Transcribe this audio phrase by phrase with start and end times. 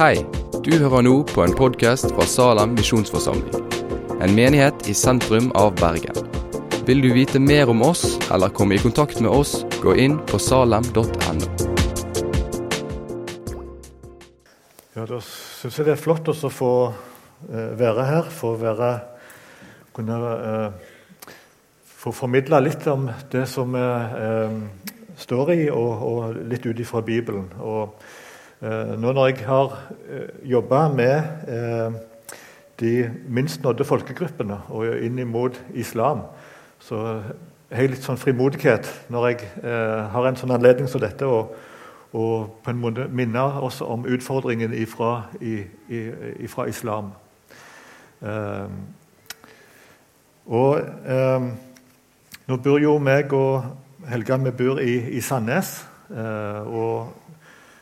[0.00, 0.22] Hei,
[0.64, 3.66] du hører nå på en podkast fra Salem misjonsforsamling.
[4.24, 6.16] En menighet i sentrum av Bergen.
[6.88, 10.40] Vil du vite mer om oss eller komme i kontakt med oss, gå inn på
[10.40, 11.50] salem.no.
[14.94, 16.72] Ja, Da syns jeg det er flott å få
[17.50, 18.90] eh, være her, få være
[19.92, 20.96] Kunne eh,
[22.00, 23.04] få formidle litt om
[23.36, 24.58] det som eh,
[25.28, 27.52] står i, og, og litt ut ifra Bibelen.
[27.60, 28.19] Og eh,
[28.60, 29.72] nå når jeg har
[30.04, 31.94] eh, jobba med eh,
[32.80, 36.26] de minst nådde folkegruppene og inn mot islam,
[36.80, 36.98] så
[37.70, 41.26] har jeg litt sånn frimodighet når jeg eh, har en sånn anledning som dette.
[41.26, 41.56] og
[42.10, 45.28] og på en måte minne oss om utfordringen ifra,
[46.42, 47.12] ifra islam.
[50.46, 50.80] Og
[52.48, 53.62] nå bor jo meg og
[54.10, 55.70] Helga vi bor i, i Sandnes.
[56.10, 57.14] Og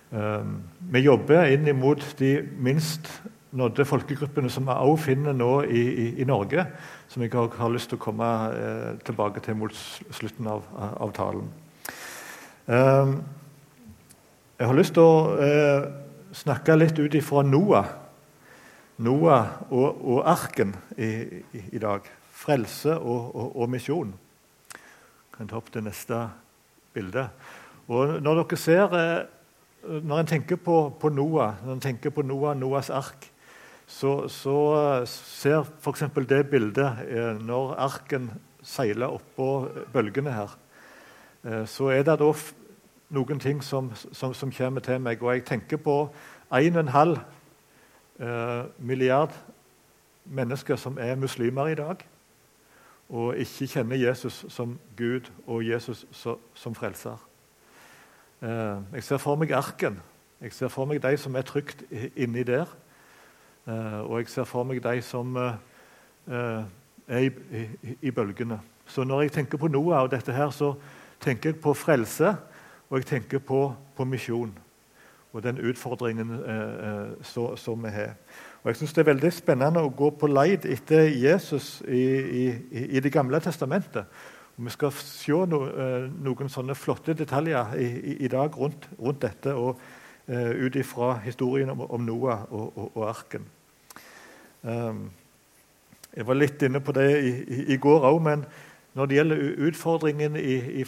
[0.08, 3.10] vi jobber inn mot de minst
[3.50, 6.64] nådde folkegruppene som vi også finner nå i, i, i, Norge.
[7.08, 9.74] Som jeg har, lyst til å komme uh, tilbake til mot
[10.12, 11.48] slutten av, av talen.
[12.68, 13.18] Um,
[14.58, 15.84] jeg har lyst til å eh,
[16.34, 17.92] snakke litt ut ifra Noah.
[19.06, 21.12] Noah og, og arken i,
[21.54, 22.08] i, dag.
[22.34, 24.10] Frelse og, og, og misjon.
[25.36, 26.24] Kan ta opp det neste
[26.90, 27.30] bildet.
[27.86, 29.37] Og når dere ser, eh,
[29.82, 33.30] når en tenker på, på, Noah, når en tenker på Noah, Noahs ark,
[33.86, 36.02] så, så eh, ser f.eks.
[36.28, 38.30] det bildet eh, når arken
[38.62, 40.56] seiler oppå bølgene her.
[41.44, 42.32] Eh, så er det da
[43.08, 45.22] noen ting som, som, som, kommer til meg.
[45.22, 45.96] Og jeg tenker på
[46.52, 47.16] 1,5
[48.20, 49.32] eh, milliard
[50.24, 52.04] mennesker som er muslimer i dag,
[53.08, 56.04] og ikke kjenner Jesus som Gud og Jesus
[56.54, 57.16] som frelser.
[58.42, 59.98] Eh, jeg ser for meg arken.
[60.40, 61.82] Jeg ser for meg de som er trygt
[62.16, 62.70] inni der.
[63.66, 66.62] Eh, og jeg ser for meg de som eh,
[67.08, 67.30] er
[68.02, 68.60] i, bølgene.
[68.86, 70.74] Så når jeg tenker på Noah og dette her, så
[71.20, 72.36] tenker jeg på frelse.
[72.90, 74.54] Og jeg tenker på, på misjon
[75.32, 76.30] og den utfordringen
[77.22, 78.14] som vi har.
[78.62, 82.46] Og Jeg syns det er veldig spennende å gå på leid etter Jesus i, i,
[82.96, 84.06] i Det gamle testamentet.
[84.58, 89.54] Vi skal se no, eh, noen sånne flotte detaljer i, i dag rundt, rundt, dette,
[89.54, 89.78] og
[90.28, 93.46] uh, ut ifra historien om, om Noah og, og, og arken.
[94.62, 95.06] Um,
[96.16, 97.06] jeg var litt inne på det
[97.70, 98.44] i, går òg, men
[98.98, 100.38] når det gjelder utfordringen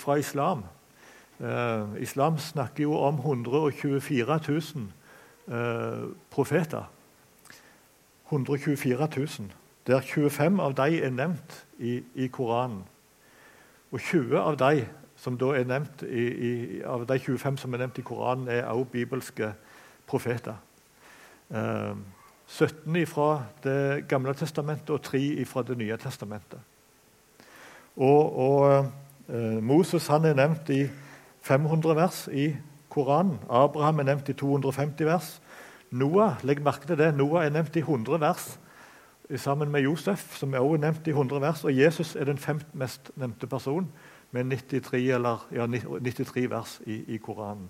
[0.03, 0.67] fra islam
[1.41, 4.93] Uh, islam snakker jo om 124 000
[5.49, 6.85] uh, profeter.
[8.29, 9.29] 124 000,
[9.87, 12.85] Der 25 av dem er nevnt i, i, Koranen.
[13.91, 14.87] Og 20 av de,
[15.19, 16.53] som da er nevnt i, i,
[16.87, 19.53] av de 25 som er nevnt i Koranen, er også bibelske
[20.07, 20.55] profeter.
[21.51, 21.95] Eh,
[22.51, 26.59] 17 fra Det gamle testamentet og 3 fra Det nye testamentet.
[27.97, 28.87] Og, og
[29.29, 30.87] eh, Moses han er nevnt i
[31.43, 32.57] 500 vers i
[32.91, 33.39] Koranen.
[33.49, 35.41] Abraham er nevnt i 250 vers.
[35.91, 38.59] Noah legg merke til det, Noah er nevnt i 100 vers
[39.39, 41.65] sammen med Josef, som er også nevnt i 100 vers.
[41.65, 43.89] Og Jesus er den femte mest nevnte person
[44.31, 47.69] med 93, eller, ja, 93 vers i, i, Koranen.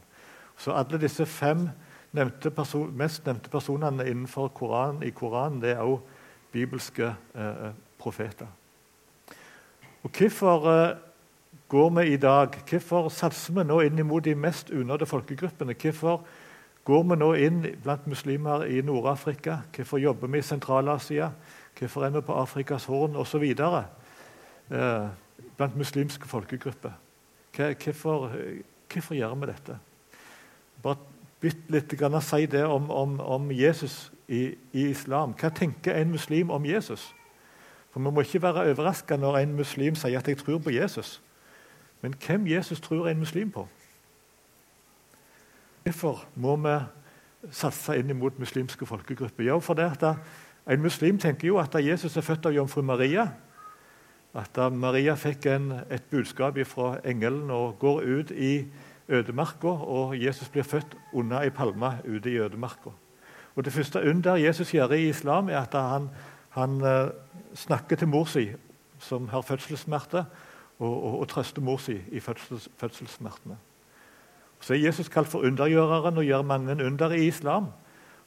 [0.56, 1.68] Så alle disse fem
[2.12, 6.02] nevnte person, mest nevnte personene innenfor Koranen, i Koranen det er også
[6.52, 8.46] bibelske eh, eh profeter.
[10.02, 10.96] Og Hvorfor eh,
[11.68, 12.48] går vi i dag?
[12.70, 15.74] Hvorfor satser vi nå inn mot de mest unådde folkegruppene?
[15.74, 16.24] Hvorfor
[16.90, 19.60] går vi nå inn blant muslimer i Nord-Afrika?
[19.76, 21.30] Hvorfor jobber vi i Sentral-Asia?
[21.78, 23.44] Hvorfor er vi på Afrikas Horn osv.?
[24.70, 25.06] Eh,
[25.56, 26.90] blant muslimske folkegrupper.
[27.56, 28.32] Hvorfor,
[28.92, 29.78] hvorfor, gjør vi dette?
[30.82, 30.96] Bare
[31.40, 35.34] bitte litt grann si det om, om, om Jesus i, i, islam.
[35.38, 37.12] Hva tenker en muslim om Jesus?
[37.90, 41.20] For Vi må ikke være overraska når en muslim sier at 'jeg tror på Jesus'.
[42.00, 43.68] Men hvem Jesus tror en muslim på?
[45.84, 46.76] Hvorfor må vi
[47.50, 49.44] satse inn mot muslimske folkegrupper?
[49.44, 50.16] Jo, for det at
[50.70, 53.24] En muslim tenker jo at Jesus er født av jomfru Maria.
[54.34, 58.66] At Maria fikk en, et budskap fra engelen og går ut i
[59.08, 62.90] ødemarka, og Jesus blir født under ei palme ute i ødemarka.
[63.56, 66.08] Og Det første under Jesus gjør i islam, er at han,
[66.50, 67.10] han uh,
[67.54, 68.50] snakker til mor si,
[68.98, 70.24] som har fødselssmerter,
[70.78, 73.56] og, og, og trøster mor si i fødsels, fødselssmertene.
[74.60, 77.70] Så er Jesus kalt for undergjøreren og gjør mange under i islam.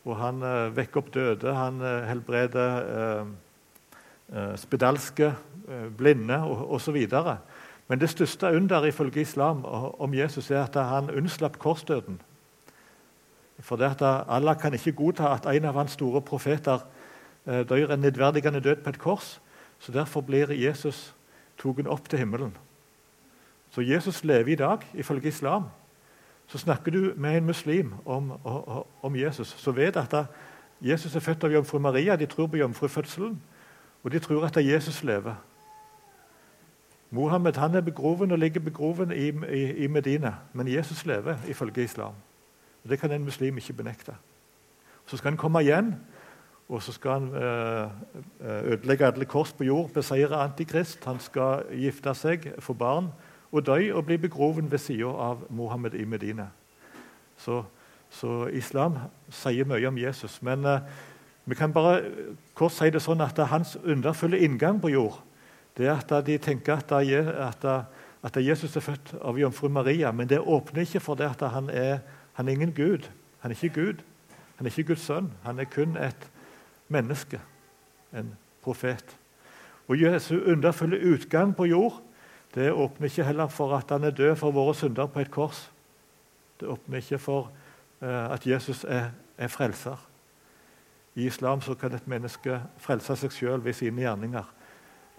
[0.06, 3.26] Og Han eh, vekker opp døde, han eh, helbreder eh,
[4.34, 5.34] eh spedalske,
[5.70, 7.08] eh, blinde osv.
[7.88, 9.66] Men det største under ifølge islam
[10.00, 12.22] om Jesus er at han unnslapp korsdøden.
[13.60, 16.80] For det at Allah kan ikke godta at en av hans store profeter
[17.48, 19.42] eh, dør en nedverdigende død på et kors.
[19.80, 21.14] Så Derfor blir Jesus
[21.58, 22.58] tatt opp til himmelen.
[23.72, 25.64] Så Jesus lever i dag, ifølge islam.
[26.54, 28.32] Så snakker du med en muslim om,
[29.02, 30.26] om, Jesus, så vet at
[30.82, 32.14] Jesus er født av jomfru Maria.
[32.16, 33.40] De tror på jomfrufødselen,
[34.04, 35.34] og de tror at Jesus lever.
[37.10, 41.84] Mohammed han er begroven og ligger begroven i, i, i Medina, men Jesus lever ifølge
[41.84, 42.14] islam.
[42.84, 44.14] Og Det kan en muslim ikke benekte.
[45.06, 45.96] Så skal han komme igjen,
[46.70, 47.90] og så skal han eh,
[48.46, 51.06] eh, ødelegge alle kors på jord, beseire Antikrist.
[51.06, 53.10] Han skal gifte seg, få barn
[53.54, 56.48] og dø og bli begroven ved sida av Mohammed i Medina.
[57.38, 57.64] Så,
[58.10, 58.98] så, islam
[59.30, 60.40] sier mye om Jesus.
[60.42, 60.82] Men eh,
[61.46, 62.02] vi kan bare
[62.58, 65.22] kort si det sånn at hans underfulle inngang på jord
[65.78, 67.66] det er at de tenker at, at,
[68.24, 71.70] at Jesus er født av jomfru Maria, men det åpner ikke for det at han
[71.70, 72.04] er,
[72.38, 73.10] han er ingen gud.
[73.42, 74.04] Han er ikke Gud.
[74.56, 75.32] Han er ikke Guds sønn.
[75.44, 76.30] Han er kun et
[76.88, 77.42] menneske,
[78.14, 79.18] en profet.
[79.88, 82.02] Og Jesu underfulle utgang på jord
[82.56, 85.72] det åpner ikke heller for at han er død for våre synder på et kors.
[86.60, 87.52] Det åpner ikke for
[88.02, 89.98] uh, at Jesus er, er, frelser.
[91.16, 94.46] I islam kan et menneske frelse seg sjøl ved sine gjerninger.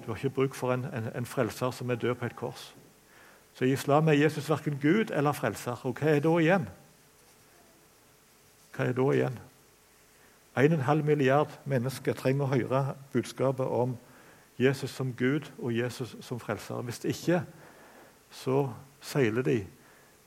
[0.02, 2.74] Du har ikke bruk for en, en, en, frelser som er død på et kors.
[3.54, 5.78] Så I islam er Jesus verken Gud eller frelser.
[5.82, 6.68] Og hva er da igjen?
[8.74, 9.38] Hva er da igjen?
[10.56, 12.82] 1,5 milliard mennesker trenger å høre
[13.12, 13.96] budskapet om
[14.58, 16.82] Jesus som Gud og Jesus som frelser.
[16.86, 17.42] Hvis ikke,
[18.30, 18.68] så
[19.00, 19.56] seiler de,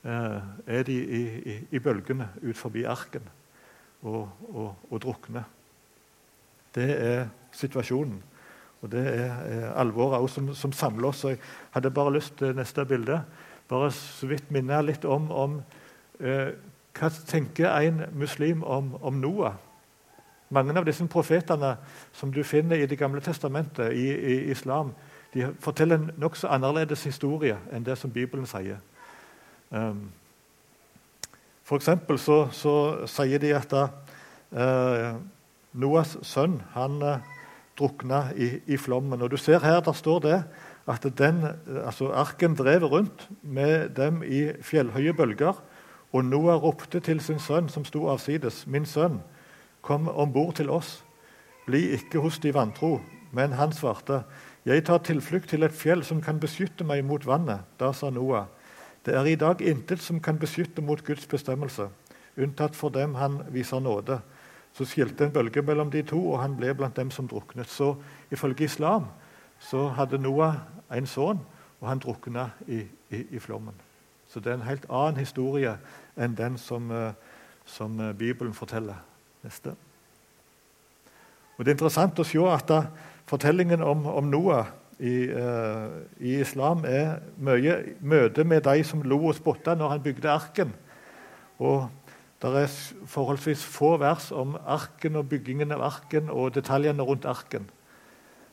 [0.04, 3.24] eh, er de i, i, i, bølgene ut forbi arken
[4.02, 5.44] og, og, og drukner.
[6.76, 8.24] Det er situasjonen.
[8.82, 11.24] Og Det er, er alvoret også, som, som, samler oss.
[11.24, 11.40] Jeg
[11.72, 13.22] hadde bare lyst til neste bilde.
[13.68, 15.62] Bare så vidt minne litt om, om
[16.20, 16.54] eh,
[16.98, 19.58] hva tenker en muslim om, om, Noah.
[20.50, 21.76] Mange av disse profetene
[22.16, 24.94] som du finner i Det gamle testamentet, i, i islam,
[25.34, 28.80] de forteller en nokså annerledes historie enn det som Bibelen sier.
[29.70, 30.08] Um,
[31.68, 35.18] for eksempel så, så, sier de at uh,
[35.76, 37.18] Noahs sønn han uh,
[37.78, 39.22] drukna i, i, flommen.
[39.22, 40.38] Og du ser her, der står det
[40.88, 41.44] at den,
[41.84, 45.60] altså arken drev rundt med dem i fjellhøye bølger.
[46.16, 49.20] Og Noah ropte til sin sønn, som sto avsides, 'Min sønn,
[49.82, 51.04] kom om bord til oss.'
[51.66, 53.02] 'Bli ikke hos de vantro.'
[53.32, 54.24] Men han svarte,
[54.66, 58.46] 'Jeg tar tilflukt til et fjell som kan beskytte meg mot vannet.' Da sa Noah,
[59.06, 61.90] 'Det er i dag intet som kan beskytte mot Guds bestemmelse,
[62.38, 64.22] unntatt for dem han viser nåde.'
[64.74, 67.68] Så skilte en bølge mellom de to, og han ble blant dem som druknet.
[67.68, 67.96] Så
[68.32, 69.08] ifølge islam
[69.60, 70.56] så hadde Noah
[70.94, 71.40] en sønn,
[71.82, 73.74] og han drukna i, i, i, flommen.
[74.28, 75.78] Så det er en helt annen historie
[76.18, 77.14] enn den som, eh,
[77.66, 79.02] som eh, Bibelen forteller.
[79.46, 79.76] Neste.
[81.58, 82.74] Og Det er interessant å se at
[83.28, 84.70] fortellingen om, om Noah
[85.00, 90.04] i, uh, i, islam er mye møte med de som lo og spotta når han
[90.06, 90.74] bygde arken.
[91.62, 91.88] Og
[92.42, 92.74] det er
[93.10, 97.66] forholdsvis få vers om arken og byggingen av arken og detaljene rundt arken.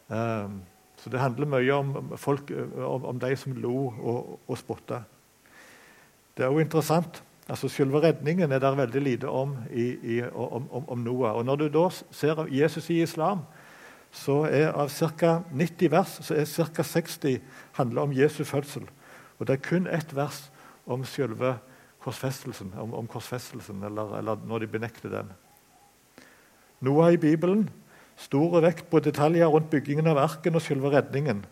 [0.08, 0.62] Um,
[1.00, 5.02] så det handler mye om, folk, om, om de som lo og, og spotta.
[6.36, 7.22] Det er også interessant.
[7.48, 11.36] Altså Selve redningen er det veldig lite om, i, i, om, om, Noah.
[11.36, 13.44] Og Når du da ser Jesus i islam,
[14.12, 15.42] så er av ca.
[15.52, 16.82] 90 vers så er ca.
[16.82, 17.40] 60
[17.72, 18.88] handler om Jesu fødsel.
[19.38, 20.50] Og det er kun ett vers
[20.86, 21.56] om selve
[22.04, 25.32] korsfestelsen, om, om korsfestelsen, eller, eller, når de benekter den.
[26.80, 27.70] Noah i Bibelen
[28.16, 31.42] stor vekt på detaljer rundt byggingen av arken og selve redningen.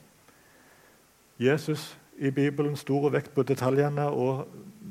[1.41, 4.47] Jesus i Bibelen stor vekt på detaljene og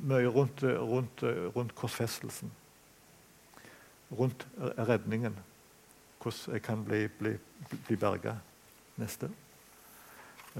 [0.08, 1.24] mye rundt, rundt,
[1.56, 2.52] rundt korsfestelsen.
[4.12, 4.48] Rundt
[4.78, 5.36] redningen.
[6.22, 7.36] Hvordan jeg kan bli, bli,
[7.88, 8.36] bli berga.
[9.02, 9.30] Neste.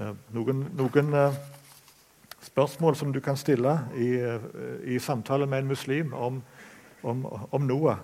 [0.00, 1.36] Eh, noen, noen eh,
[2.42, 4.08] spørsmål som du kan stille i,
[4.94, 6.42] i samtale med en muslim om,
[7.02, 8.00] om, om, Noah.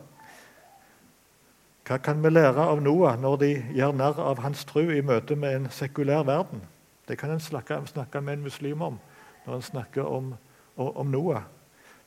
[1.88, 5.36] Hva kan vi lære av Noah når de gjør narr av hans tro i møte
[5.36, 6.60] med en sekulær verden?
[7.08, 8.98] Det kan en snakke, snakke med en muslim om
[9.46, 10.34] når en snakker om,
[10.76, 11.42] om Noah.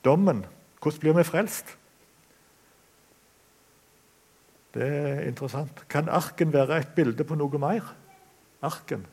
[0.06, 0.46] Dommen.
[0.82, 1.78] Hvordan blir vi frelst?
[4.74, 5.84] Det er interessant.
[5.90, 7.96] Kan arken være et bilde på noe mer?
[8.62, 9.06] Arken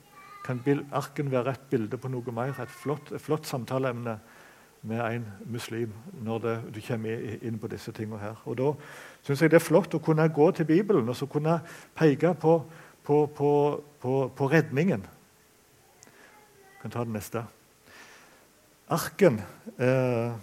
[0.49, 4.19] kan arken være et bilde på noe mer, et flott, et flott samtaleemne
[4.89, 5.93] med en muslim
[6.25, 8.39] når det, du kommer inn på disse tingene her.
[8.47, 8.73] Og Da
[9.23, 11.61] syns jeg det er flott å kunne gå til Bibelen og så kunne
[11.95, 12.63] peke på,
[13.05, 15.05] på, på, på redningen.
[16.79, 17.41] Jeg kan ta det neste.
[18.95, 19.41] Arken
[19.83, 20.37] eh,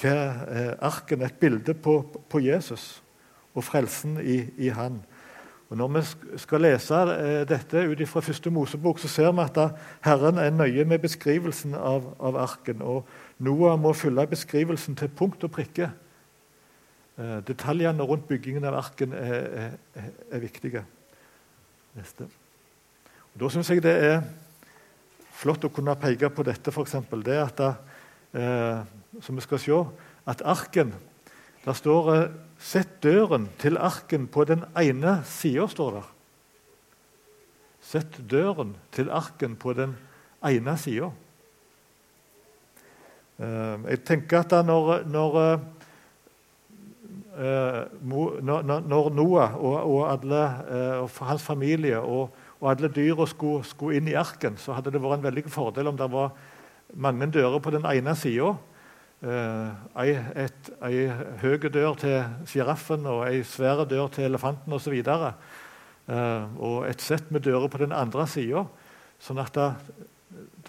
[0.00, 0.14] hva
[0.48, 3.02] eh, arken er et bilde på, på Jesus
[3.52, 5.02] og frelsen i, i Han.
[5.68, 6.02] Og Når vi
[6.40, 10.84] skal lese eh, dette ut fra første Mosebok, så ser vi at Herren er nøye
[10.88, 12.80] med beskrivelsen av, av arken.
[12.80, 13.04] Og
[13.38, 15.90] Noah må fylle beskrivelsen til punkt og prikke.
[17.18, 20.84] Eh, detaljene rundt byggingen av arken er, er, er viktige.
[21.94, 22.24] Neste.
[23.34, 24.22] Og Da syns jeg det er
[25.38, 26.96] flott å kunne peke på dette, f.eks.
[27.24, 28.80] Det at eh,
[29.22, 29.84] som vi skal se,
[30.28, 30.94] at arken
[31.64, 32.28] Der står eh,
[32.58, 36.06] 'Sett døren til arken på den ene sida', står der.
[37.80, 39.96] Sett døren til arken på den
[40.42, 41.10] ene sida.
[43.38, 45.38] Eh, jeg tenker at når, når,
[47.38, 50.42] eh, når Noah og, og, alle,
[50.98, 55.02] og hans familie og, og alle dyra skulle, skulle, inn i arken, så hadde det
[55.02, 56.32] vært en veldig fordel om det var
[56.94, 58.56] mange dører på den ene sida
[59.18, 61.08] Uh, ei, et, ei
[61.42, 64.94] høy dør til sjiraffen og ei svær dør til elefanten osv.
[65.02, 65.24] Og,
[66.06, 68.62] eh, og et sett med dører på den andre sida.
[69.18, 69.66] Sånn at det,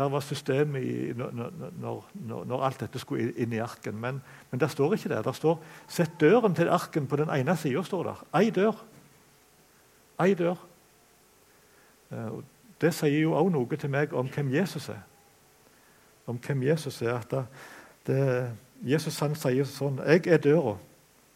[0.01, 4.01] var system i, når, når, når, alt dette skulle inn i arken.
[4.01, 4.17] Men,
[4.49, 5.21] men der står ikke det.
[5.29, 8.15] Der står 'Sett døren til arken på den ene sida'.
[8.33, 8.81] Ei dør.
[10.19, 10.57] Ei dør.
[12.11, 12.41] Uh,
[12.81, 15.01] det sier jo òg noe til meg om hvem Jesus er.
[16.27, 17.19] Om hvem Jesus er.
[17.19, 17.45] at
[18.07, 18.51] det,
[18.81, 20.77] Jesus han sier sånn 'Jeg er døra.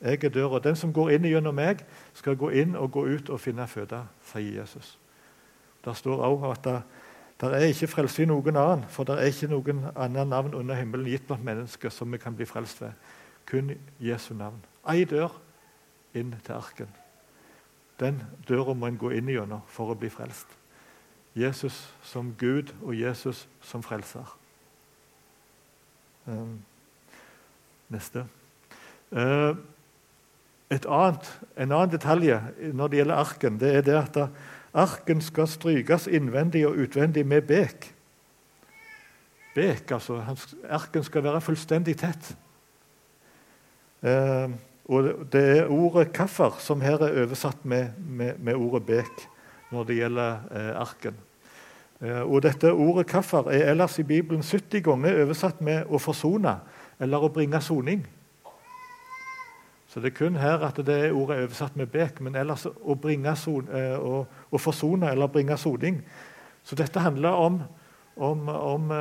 [0.01, 0.59] Jeg er døra.
[0.59, 4.07] Den som går inn gjennom meg, skal gå inn og gå ut og finne føde',
[4.23, 4.99] sier Jesus.
[5.85, 6.81] Der står også at det,
[7.41, 10.75] der er ikke frelse i noen annen, for det er ikke noen annen navn under
[10.75, 12.91] himmelen gitt blant mennesker som vi kan bli frelst ved.
[13.45, 14.61] Kun Jesu navn.
[14.89, 15.41] Ei dør
[16.13, 16.87] inn til arken.
[17.99, 20.47] Den døra må en gå inn gjennom for å bli frelst.
[21.35, 24.37] Jesus som Gud og Jesus som frelser.
[26.27, 26.59] Ehm,
[27.89, 28.25] neste.
[29.11, 29.63] Ehm,
[30.71, 32.33] annet, en annen detalj
[32.73, 34.17] når det gjelder arken, det er det at
[34.73, 37.93] arken skal strykes innvendig og utvendig med bek.
[39.55, 40.23] Bek, altså.
[40.69, 42.35] Arken skal være fullstendig tett.
[44.01, 44.49] Eh,
[44.85, 49.32] og Det er ordet 'kaffer' som her er oversatt med, med, med ordet 'bek'
[49.73, 51.17] når det gjelder eh, arken.
[52.01, 56.59] Eh, og dette Ordet 'kaffer' er ellers i Bibelen 70 ganger oversatt med 'å forsone'
[56.99, 58.05] eller 'å bringe soning'.
[59.87, 62.65] Så det er kun her at det er ordet er oversatt med 'bek', men ellers
[62.65, 66.01] å, bringe son, eh, å, å forsone eller bringe soning.
[66.63, 67.61] Så dette handler om,
[68.15, 68.93] om, om,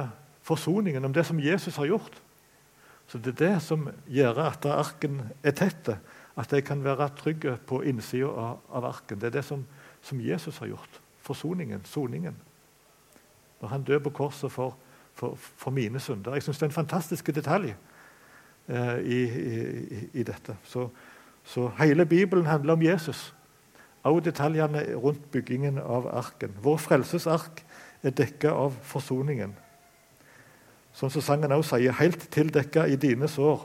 [0.42, 2.20] forsoningen, om det som Jesus har gjort.
[3.06, 5.88] Så Det er det som gjør at arken er tett,
[6.36, 9.18] at de kan være trygge på innsida av, av, arken.
[9.20, 9.64] Det er det som,
[10.02, 11.00] som Jesus har gjort.
[11.22, 12.36] Forsoningen, soningen
[13.62, 14.74] når han dør på korset for,
[15.14, 16.34] for, for mine synder.
[16.34, 20.56] Jeg syns det er en fantastisk detalj eh, i, i, i, dette.
[20.66, 20.88] Så,
[21.44, 23.34] så, hele Bibelen handler om Jesus.
[24.02, 26.56] Også detaljene rundt byggingen av arken.
[26.62, 27.62] Vår frelsesark
[28.02, 29.54] er dekka av forsoningen.
[30.92, 33.62] Sånn som sangen også sier, 'helt tildekka i dine sår'.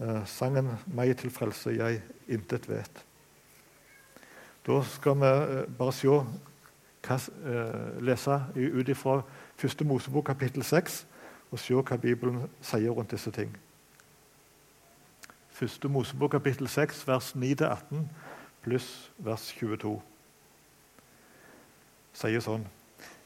[0.00, 3.04] Eh, sangen 'Meg til frelse jeg intet vet'.
[4.66, 9.20] Da skal vi eh, bare se hva, eh, lese ut fra
[9.56, 11.06] første Mosebok kapittel 6
[11.50, 13.52] og se hva Bibelen sier rundt disse ting.
[15.50, 18.08] Første Mosebok kapittel 6 vers 9-18
[18.64, 20.00] pluss vers 22
[22.14, 22.64] sier sånn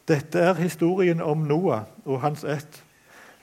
[0.09, 2.83] Dette er historien om Noah og hans ett.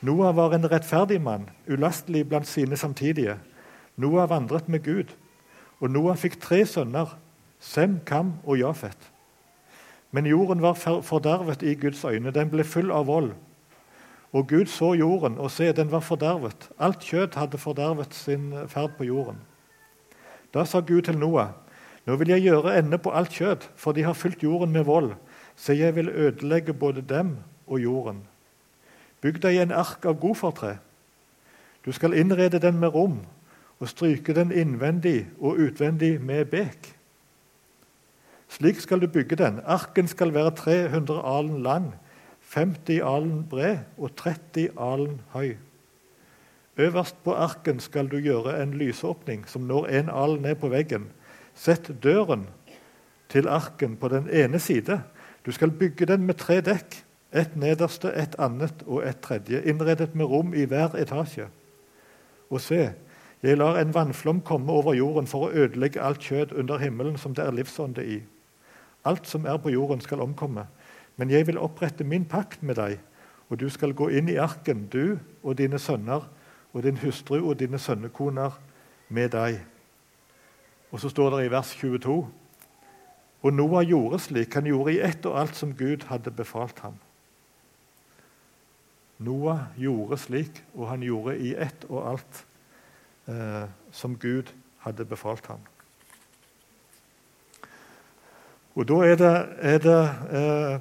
[0.01, 3.37] Noah var en rettferdig mann, ulastelig blant sine samtidige.
[3.95, 5.13] Noah vandret med Gud,
[5.79, 7.13] og Noah fikk tre sønner,
[7.59, 9.11] Sem, Kam og Jafet.
[10.11, 12.31] Men jorden var fordervet i Guds øyne.
[12.31, 13.33] Den ble full av vold.
[14.35, 16.69] Og Gud så jorden, og se, den var fordervet.
[16.79, 19.37] Alt kjøtt hadde fordervet sin ferd på jorden.
[20.53, 21.53] Da sa Gud til Noah,
[22.05, 25.13] nå vil jeg gjøre ende på alt kjøtt, for de har fylt jorden med vold.
[25.55, 28.23] Så jeg vil ødelegge både dem og jorden.
[29.21, 30.77] Bygg deg en ark av godfortre.
[31.85, 33.19] Du skal innrede den med rom
[33.79, 36.94] og stryke den innvendig og utvendig med bek.
[38.49, 39.59] Slik skal du bygge den.
[39.65, 41.93] Arken skal være 300 alen lang,
[42.53, 45.55] 50 alen bred og 30 alen høy.
[46.77, 51.07] Øverst på arken skal du gjøre en lysåpning som når en alen ned på veggen.
[51.55, 52.47] Sett døren
[53.29, 55.01] til arken på den ene side.
[55.45, 57.01] Du skal bygge den med tre dekk.
[57.35, 61.49] Et nederste, et annet og et tredje, innredet med rom i hver etasje.
[62.49, 62.93] Og se,
[63.43, 67.35] jeg lar en vannflom komme over jorden for å ødelegge alt kjød under himmelen som
[67.35, 68.21] det er livsånde i.
[69.05, 70.65] Alt som er på jorden, skal omkomme.
[71.15, 72.99] Men jeg vil opprette min pakt med deg,
[73.49, 76.25] og du skal gå inn i arken, du og dine sønner
[76.73, 78.57] og din hustru og dine sønnekoner
[79.09, 79.61] med deg.
[80.91, 82.17] Og så står det i vers 22
[83.45, 86.95] Og Noah gjorde slik, han gjorde i ett og alt som Gud hadde befalt ham.
[89.17, 92.41] Noah gjorde slik, og han gjorde i ett og alt
[93.29, 94.49] eh, som Gud
[94.83, 95.61] hadde befalt ham.
[98.75, 99.99] Og da er det, er det
[100.35, 100.79] eh,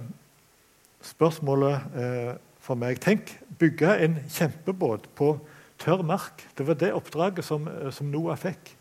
[1.07, 5.37] spørsmålet eh, for meg Tenk, bygge en kjempebåt på
[5.79, 6.43] tørr mark.
[6.59, 8.73] Det var det oppdraget som, eh, som Noah fikk.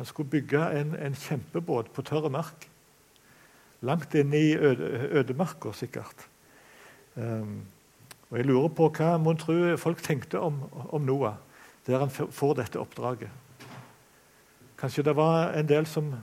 [0.00, 2.68] Han skulle bygge en, en kjempebåt på tørr mark.
[3.84, 6.28] Langt inne i øde, ødemarka, sikkert.
[7.14, 7.66] Um,
[8.30, 11.36] og Jeg lurer på hva mon tro folk tenkte om, om Noah
[11.86, 13.28] der han får dette oppdraget.
[14.80, 16.14] Kanskje det var en del som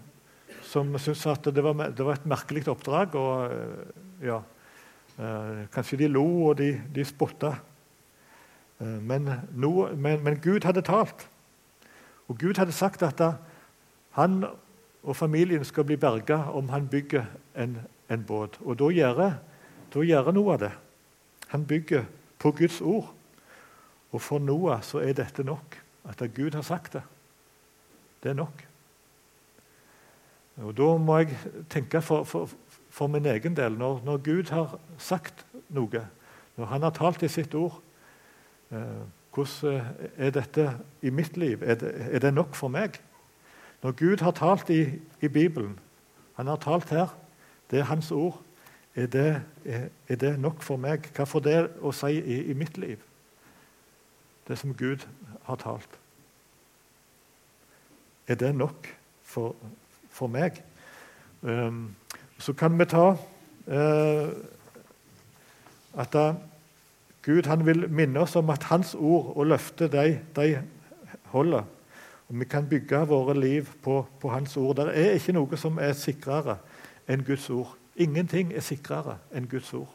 [0.72, 3.16] som syntes at det var, det var, et merkelig oppdrag.
[3.20, 4.40] og eh, ja,
[5.18, 7.56] eh, Kanskje de lo og de, de spotta.
[8.80, 11.28] Eh, men, men, men, Gud hadde talt.
[12.32, 13.20] Og Gud hadde sagt at
[14.16, 14.46] han
[15.02, 17.26] og familien skal bli berga om han bygger
[17.58, 18.60] en, en båt.
[18.62, 19.22] Og da gjør,
[19.92, 20.72] da gjør Noah det.
[21.52, 22.06] Han bygger
[22.40, 23.10] på Guds ord.
[24.12, 25.80] Og for Noah så er dette nok.
[26.06, 27.02] At Gud har sagt det.
[28.24, 28.71] Det er nok.
[30.58, 31.38] Og Da må jeg
[31.70, 32.50] tenke for, for,
[32.90, 33.72] for min egen del.
[33.72, 36.08] Når, når, Gud har sagt noe,
[36.58, 37.82] når Han har talt i sitt ord
[38.72, 40.68] eh, Hvordan eh, er dette
[41.02, 41.64] i mitt liv?
[41.64, 43.00] Er det, er det, nok for meg?
[43.84, 45.80] Når Gud har talt i, i, Bibelen,
[46.36, 47.18] Han har talt her,
[47.72, 48.42] det er Hans ord,
[48.96, 51.08] er det, er, er det nok for meg?
[51.16, 53.00] Hva får det å si i, i mitt liv?
[54.48, 55.08] Det som Gud
[55.48, 56.00] har talt.
[58.28, 58.88] Er det nok
[59.24, 59.56] for,
[60.12, 60.62] for meg.
[61.42, 61.96] Um,
[62.38, 63.12] så kan vi ta
[63.68, 64.30] uh,
[65.98, 66.26] at da,
[67.22, 70.62] Gud vil minne oss om at Hans ord og løfter, de, de
[71.34, 71.64] holder.
[72.30, 74.76] Og Vi kan bygge våre liv på, på, Hans ord.
[74.76, 76.58] Det er ikke noe som er sikrere
[77.08, 77.76] enn Guds ord.
[77.96, 79.92] Ingenting er sikrere enn Guds ord.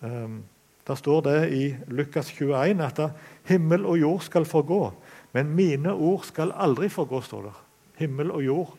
[0.00, 0.42] Um,
[0.86, 3.00] der står det i Lukas 21 at
[3.44, 4.92] himmel og jord skal forgå,
[5.32, 7.20] men mine ord skal aldri forgå.
[7.20, 7.67] står der.
[7.98, 8.76] Himmel og jord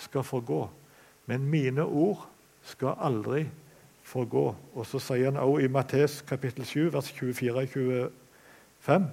[0.00, 0.68] skal forgå,
[1.26, 2.26] men mine ord
[2.64, 3.44] skal aldri
[4.04, 4.54] forgå.
[4.74, 9.06] Og så sier han også i Mattes kapittel 7, vers 24-25.: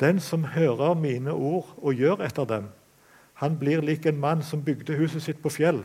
[0.00, 2.68] Den som hører mine ord og gjør etter dem,
[3.34, 5.84] han blir lik en mann som bygde huset sitt på fjell.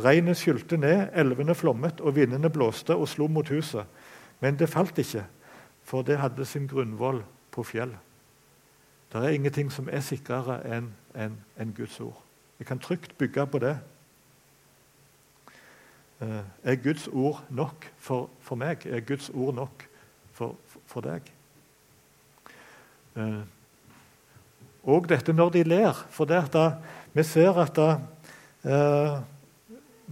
[0.00, 3.84] Regnet skylte ned, elvene flommet, og vindene blåste og slo mot huset.
[4.40, 5.26] Men det falt ikke,
[5.84, 7.92] for det hadde sin grunnvoll på fjell.
[9.12, 12.23] Det er ingenting som er sikrere enn en, en Guds ord.
[12.58, 13.78] Jeg kan trygt bygge på det.
[16.20, 18.86] Eh, er Guds ord nok for, for meg?
[18.86, 19.88] Er Guds ord nok
[20.32, 21.32] for, for deg?
[23.16, 23.42] Eh,
[24.84, 26.04] og dette når de ler.
[26.10, 26.64] For da,
[27.12, 27.88] vi ser at da,
[28.64, 29.18] eh,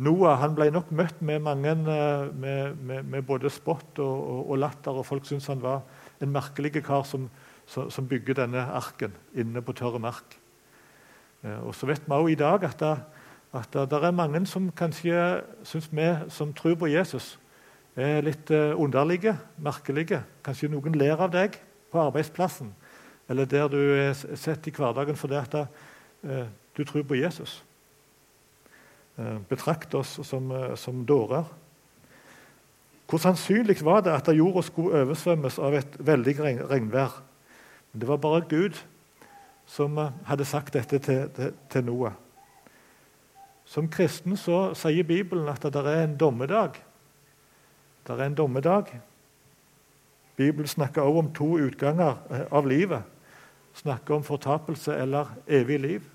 [0.02, 4.58] Noah ble nok møtt med mange eh, med, med, med både spott og, og, og,
[4.58, 5.82] latter, og folk syntes han var
[6.22, 7.28] en merkelig kar som,
[7.66, 10.38] som, som bygger denne arken inne på tørre mark.
[11.42, 12.96] Eh, og så vet vi også i dag at det,
[13.52, 17.38] at det, er mange som kanskje syns vi som tror på Jesus,
[17.96, 20.22] er litt eh, underlige, merkelige.
[20.44, 21.58] Kanskje noen ler av deg
[21.92, 22.72] på arbeidsplassen
[23.30, 25.66] eller der du er sett i hverdagen fordi at det,
[26.76, 27.62] du tror på Jesus.
[29.48, 31.46] Betrakt oss som, som dårer.
[33.08, 36.34] Hvor sannsynlig var det at jorda skulle oversvømmes av et veldig
[36.70, 37.18] regnvær?
[37.92, 38.78] Det var bare Gud
[39.72, 42.18] som eh, hadde sagt dette til, til, til Noah.
[43.64, 46.76] Som kristen så sier Bibelen at det er en dommedag.
[48.06, 48.90] Det er en dommedag.
[50.36, 53.02] Bibelen snakker også om to utganger eh, av livet.
[53.74, 56.08] Snakker om fortapelse eller evig liv.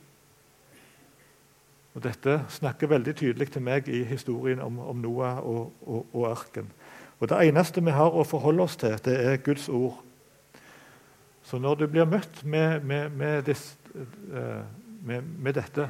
[1.97, 6.27] Og Dette snakker veldig tydelig til meg i historien om, om Noah og, og, og,
[6.29, 6.69] arken.
[7.19, 9.97] Og Det eneste vi har å forholde oss til, det er Guds ord.
[11.47, 13.77] Så når du blir møtt med, med, med, disse,
[14.35, 14.65] eh,
[15.07, 15.85] med dette,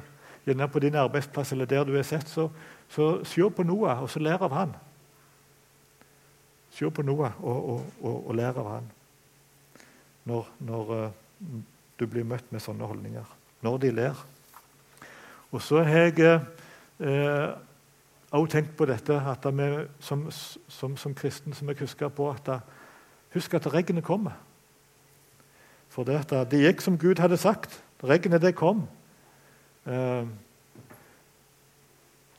[0.46, 2.46] gjerne på din arbeidsplass eller der du er sett, så,
[2.89, 4.76] så se på Noah og så lær av han.
[6.78, 8.93] Se på Noah og, og, og, og lær av han
[10.28, 11.60] når, når uh,
[11.98, 13.36] du blir møtt med sånne holdninger.
[13.65, 14.26] Når de ler.
[15.50, 16.41] Og så har jeg
[17.02, 17.56] uh,
[18.30, 19.70] også tenkt på dette at vi
[20.04, 22.60] som, som, som kristne som jeg husker på at
[23.34, 24.38] Husk at regnet kommer.
[25.98, 26.20] For det,
[26.52, 27.80] det gikk som Gud hadde sagt.
[28.06, 28.84] Regnet, det kom.
[29.90, 30.30] Eh,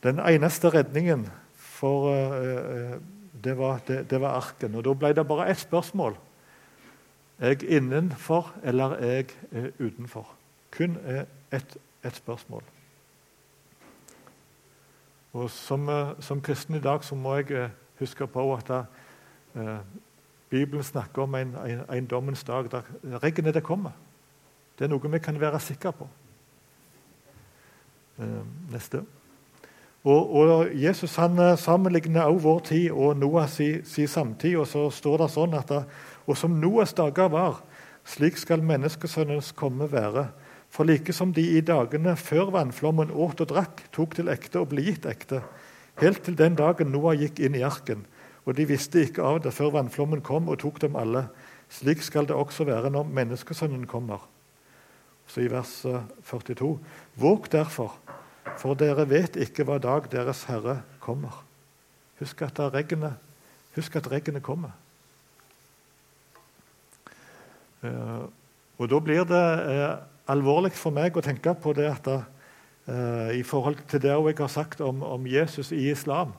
[0.03, 1.27] den eneste redningen
[1.59, 2.95] for eh,
[3.43, 4.79] det var, det, det var arken.
[4.79, 6.15] Og Da ble det bare ett spørsmål.
[7.39, 10.31] Er jeg innenfor, eller er jeg utenfor?
[10.71, 10.97] Kun
[11.51, 12.63] ett et spørsmål.
[15.33, 17.69] Og som, eh, som, kristen i dag så må jeg eh,
[17.99, 18.85] huske på at det
[19.55, 19.77] eh,
[20.49, 22.87] Bibelen snakker om en, en, en, dommens dag der
[23.23, 23.93] regnet det kommer.
[24.77, 26.07] Det er noe vi kan være sikre på.
[28.19, 29.03] Eh, neste.
[30.03, 34.57] Og, og, Jesus han eh, sammenligner også vår tid og Noahs si, si samtid.
[34.57, 35.83] Og så står det sånn at da,
[36.25, 37.61] Og som Noahs dager var,
[38.05, 40.29] slik skal menneskesønnens komme være.
[40.69, 44.69] For like som de i dagene før vannflommen åt og drakk, tok til ekte og
[44.73, 45.41] ble gitt ekte,
[45.99, 48.05] helt til den dagen Noah gikk inn i arken,
[48.49, 51.27] og de visste ikke av det før vannflommen kom og tok dem alle.
[51.69, 54.23] Slik skal det også være når menneskesønnen kommer.
[55.29, 55.83] Så i vers
[56.25, 57.93] 42.: eh, Våg derfor,
[58.57, 61.43] for dere vet ikke hva dag deres Herre kommer.
[62.19, 63.21] Husk at regnet,
[63.75, 64.73] husk at regnet kommer.
[67.79, 68.25] Uh,
[68.75, 73.43] og da blir det uh, alvorlig for meg å tenke på det at uh, i
[73.43, 76.33] forhold til det jeg har sagt om, om Jesus i islam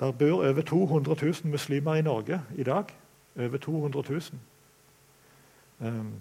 [0.00, 2.84] Der bor over 200 000 muslimer i Norge i dag.
[3.38, 4.22] Over 200 000.
[5.80, 6.12] Um,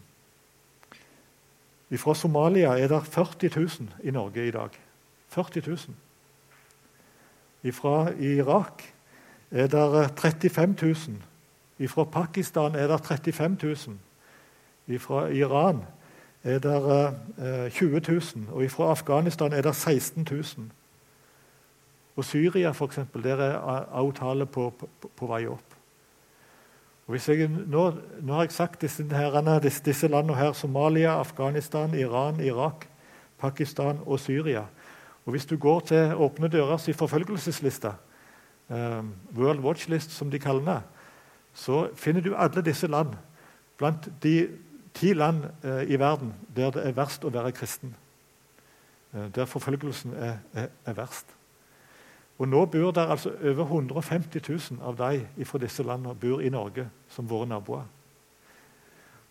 [1.97, 3.69] fra Somalia er det 40 000
[4.03, 4.69] i Norge i dag.
[5.27, 5.77] 40 000.
[7.73, 8.83] Fra Irak
[9.51, 10.95] er det 35 000.
[11.89, 13.57] Fra Pakistan er det 35
[14.87, 14.99] 000.
[14.99, 15.83] Fra Iran
[16.43, 20.43] er det 20 000, og fra Afghanistan er det 16 000.
[22.15, 25.77] Og Syria, eksempel, der er avtale på, på, på, vei opp.
[27.07, 32.39] Og jeg, nå, nå, har jeg sagt disse, disse, disse landene her, Somalia, Afghanistan, Iran,
[32.39, 32.87] Irak,
[33.37, 34.65] Pakistan og Syria.
[35.25, 37.91] Og Hvis du går til Åpne dørers forfølgelsesliste,
[38.69, 40.81] um, World Watch List som de kaller det,
[41.53, 43.13] så finner du alle disse land
[43.77, 44.47] blant de
[44.93, 47.95] ti land eh, i verden der det er verst å være kristen.
[49.13, 51.25] Eh, der forfølgelsen er, er, er, verst.
[52.37, 56.49] Og Nå bor der altså over 150 000 av de fra disse landene bor i
[56.49, 57.85] Norge som våre naboer.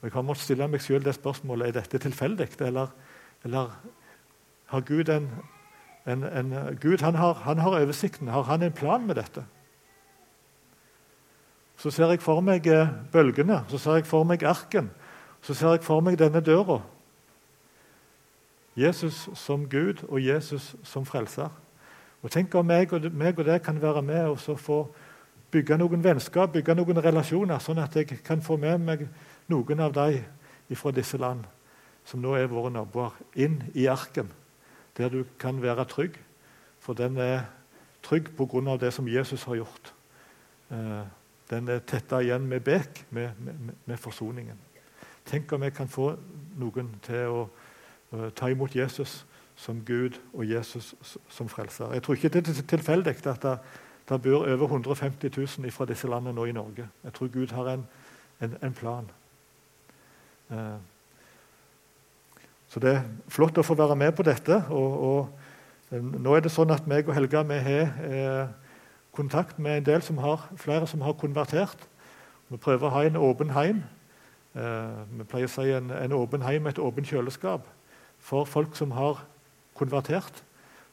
[0.00, 2.86] Og Jeg har måttet stille meg selv det spørsmålet er dette tilfeldig, eller,
[3.44, 3.74] eller
[4.66, 5.28] har Gud en,
[6.06, 8.28] en, en Gud han har, han har oversikten.
[8.28, 9.44] Har han en plan med dette?
[11.76, 14.90] Så ser jeg for meg eh, bølgene, så ser jeg for meg arken,
[15.42, 16.80] så ser jeg for meg denne døra.
[18.76, 21.50] Jesus som Gud og Jesus som frelser.
[22.22, 24.82] Og Tenk om meg og, meg og deg kan være med og få
[25.52, 29.08] bygge noen vennskap, bygge noen relasjoner, sånn at jeg kan få med meg
[29.50, 30.22] noen av de
[30.78, 31.42] fra disse land,
[32.08, 34.30] som nå er våre naboer, inn i arken,
[34.96, 36.16] der du kan være trygg.
[36.80, 37.44] For den er
[38.02, 38.76] trygg pga.
[38.76, 39.92] det som Jesus har gjort.
[40.70, 41.04] Eh,
[41.50, 44.58] den er tetta igjen med bek, med, med, med forsoningen.
[45.26, 46.16] Tenk om jeg kan få
[46.56, 47.48] noen til å
[48.34, 49.24] ta imot Jesus
[49.56, 50.94] som Gud og Jesus
[51.28, 51.92] som frelser.
[51.92, 53.58] Jeg tror ikke det er tilfeldig at det,
[54.08, 56.88] det bor over 150 000 fra disse landene nå i Norge.
[57.04, 57.86] Jeg tror Gud har en,
[58.40, 59.10] en, en plan.
[60.50, 60.56] Uh,
[62.68, 64.64] så det er flott å få være med på dette.
[64.70, 65.28] og, og
[65.92, 68.52] uh, Nå er det sånn at meg og Helga vi har eh,
[69.12, 71.88] kontakt med en del som har, flere som har konvertert.
[72.48, 73.82] Vi prøver å ha en åpen heim.
[74.56, 77.68] Eh, vi pleier å si en, en åpen heim, et åpent kjøleskap,
[78.20, 79.20] for folk som har
[79.82, 80.42] konvertert,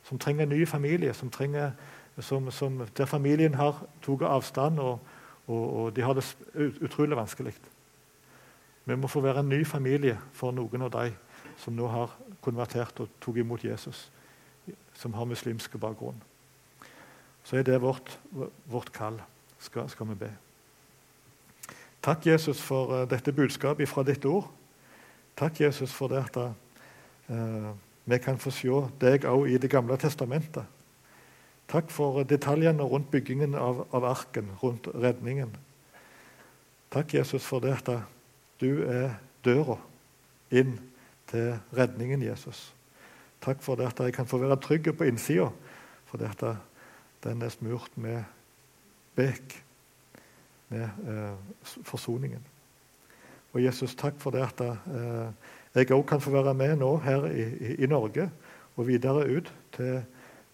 [0.04, 1.72] som trenger en ny familie, som trenger,
[2.20, 5.00] som, som, der familien har tatt avstand, og,
[5.48, 6.26] og, og, de har det
[6.82, 7.54] utrolig vanskelig.
[8.86, 11.12] Vi må få være en ny familie for noen av de
[11.60, 14.08] som nå har konvertert og tatt imot Jesus,
[14.98, 16.20] som har muslimsk bakgrunn.
[17.44, 18.20] Så er det vårt,
[18.70, 19.20] vårt kall,
[19.60, 20.30] skal, skal vi be.
[22.02, 24.48] Takk, Jesus, for uh, dette budskapet fra ditt ord.
[25.38, 27.72] Takk, Jesus, for det at uh,
[28.10, 30.66] vi kan få se deg òg i Det gamle testamentet.
[31.70, 35.52] Takk for detaljene rundt byggingen av, av arken, rundt redningen.
[36.90, 37.92] Takk, Jesus, for det at
[38.60, 39.78] du er døra
[40.50, 40.80] inn
[41.30, 42.72] til redningen, Jesus.
[43.42, 45.52] Takk for det at jeg kan få være trygg på innsida,
[46.10, 46.58] for det at
[47.24, 48.24] den er smurt med
[49.16, 49.60] bek
[50.70, 51.38] med eh,
[51.84, 52.42] forsoningen.
[53.54, 57.26] Og Jesus, takk for det at eh, jeg òg kan få være med nå her
[57.30, 58.30] i, i, i Norge
[58.76, 60.02] og videre ut til,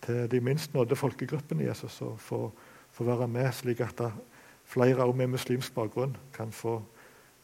[0.03, 2.51] til de minst nådde folkegruppene Jesus, og få,
[2.91, 4.01] få, være med slik at
[4.65, 6.81] flere òg med muslimsk bakgrunn kan få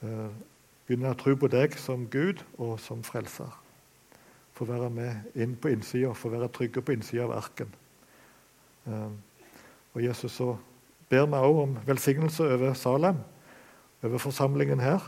[0.04, 0.32] eh,
[0.88, 3.52] begynne å tro på deg som Gud og som frelser.
[4.58, 7.72] Få være med inn på innsida, få være trygge på innsida av arken.
[8.88, 9.12] Eh,
[9.94, 10.56] og Jesus, så
[11.12, 13.24] ber vi også om velsignelse over Salem
[14.04, 15.04] over forsamlingen her.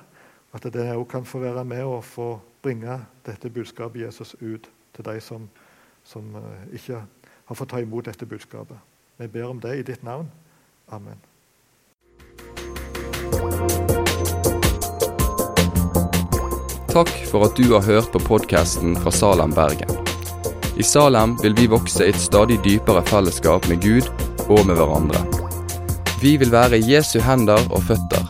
[0.53, 2.27] At det òg kan få være med og få
[2.63, 5.49] bringe dette budskapet Jesus ut til de som,
[6.07, 7.03] som eh, ikke
[7.45, 8.77] har fått ta imot dette budskapet.
[9.17, 10.31] Vi ber om det i ditt navn.
[10.87, 11.19] Amen.
[16.93, 19.89] Takk for at du har hørt på podkasten fra Salem, Bergen.
[20.77, 24.09] I Salem vil vi vokse i et stadig dypere fellesskap med Gud
[24.49, 25.23] og med hverandre.
[26.21, 28.29] Vi vil være Jesu hender og føtter,